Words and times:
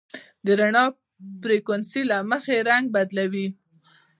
رڼا 0.59 0.85
د 0.93 0.95
فریکونسۍ 1.41 2.01
له 2.11 2.17
مخې 2.29 2.57
رنګ 2.69 2.85
بدلوي. 2.95 3.47